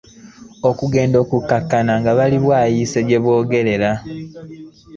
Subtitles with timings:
[0.69, 3.91] Okugenda okukkakkana nga bali Bwayise gye boogerera.